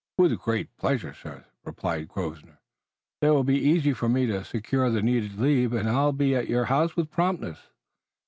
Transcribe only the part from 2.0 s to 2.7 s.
Grosvenor.